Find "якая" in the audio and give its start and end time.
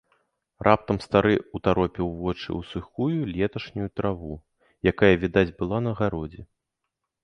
4.97-5.15